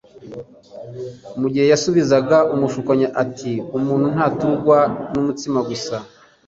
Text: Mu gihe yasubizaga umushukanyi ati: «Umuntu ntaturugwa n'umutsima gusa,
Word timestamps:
Mu 1.39 1.47
gihe 1.53 1.65
yasubizaga 1.71 2.37
umushukanyi 2.53 3.07
ati: 3.23 3.51
«Umuntu 3.77 4.07
ntaturugwa 4.13 4.79
n'umutsima 5.13 5.59
gusa, 5.69 5.95